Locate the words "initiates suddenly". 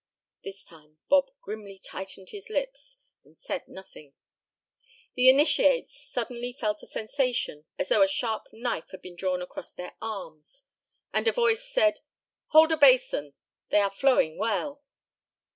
5.29-6.53